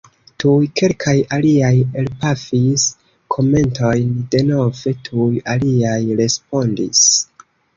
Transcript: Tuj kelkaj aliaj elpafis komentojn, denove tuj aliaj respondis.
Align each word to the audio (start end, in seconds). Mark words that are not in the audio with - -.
Tuj 0.43 0.67
kelkaj 0.79 1.13
aliaj 1.37 1.73
elpafis 2.03 2.85
komentojn, 3.35 4.09
denove 4.37 4.95
tuj 5.09 5.29
aliaj 5.57 6.01
respondis. 6.25 7.07